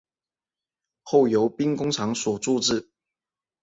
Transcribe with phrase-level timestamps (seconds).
[1.03, 2.89] 后由兵工厂所铸制。